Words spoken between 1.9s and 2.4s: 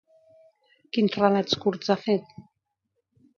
ha fet?